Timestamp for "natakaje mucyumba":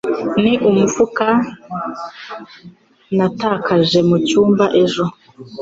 3.15-4.65